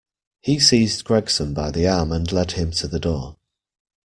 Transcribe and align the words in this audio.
He 0.39 0.59
seized 0.59 1.03
Gregson 1.05 1.53
by 1.53 1.69
the 1.69 1.87
arm 1.87 2.11
and 2.11 2.31
led 2.31 2.53
him 2.53 2.71
to 2.71 2.87
the 2.87 2.99
door. 2.99 3.37